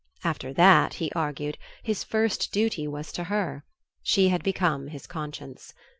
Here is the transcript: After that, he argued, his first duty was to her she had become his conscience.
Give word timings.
After 0.23 0.51
that, 0.53 0.95
he 0.95 1.11
argued, 1.11 1.59
his 1.83 2.03
first 2.03 2.51
duty 2.51 2.87
was 2.87 3.11
to 3.11 3.25
her 3.25 3.63
she 4.01 4.29
had 4.29 4.41
become 4.41 4.87
his 4.87 5.05
conscience. 5.05 5.75